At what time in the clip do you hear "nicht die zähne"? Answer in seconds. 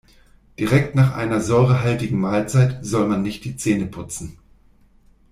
3.21-3.85